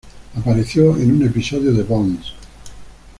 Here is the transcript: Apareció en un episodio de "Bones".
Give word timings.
Apareció 0.35 0.97
en 0.97 1.11
un 1.17 1.23
episodio 1.27 1.71
de 1.73 1.83
"Bones". 1.83 2.33